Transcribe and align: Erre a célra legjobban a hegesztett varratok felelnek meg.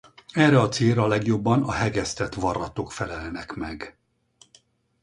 Erre 0.33 0.59
a 0.59 0.69
célra 0.69 1.07
legjobban 1.07 1.63
a 1.63 1.71
hegesztett 1.71 2.33
varratok 2.33 2.91
felelnek 2.91 3.53
meg. 3.53 3.97